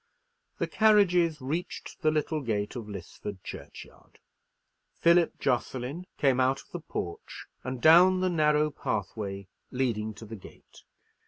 [0.57, 4.17] The carriages reached the little gate of Lisford churchyard;
[4.95, 10.35] Philip Jocelyn came out of the porch, and down the narrow pathway leading to the
[10.35, 10.81] gate.